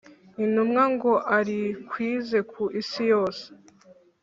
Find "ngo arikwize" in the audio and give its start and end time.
0.93-2.37